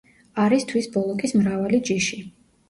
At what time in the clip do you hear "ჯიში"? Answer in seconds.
1.91-2.21